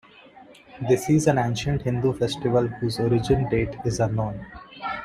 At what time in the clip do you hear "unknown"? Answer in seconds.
3.99-4.43